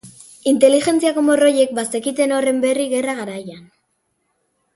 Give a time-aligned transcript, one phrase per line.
[0.51, 3.63] Inteligentziako morroiek bazekiten horren berri gerra-garaian.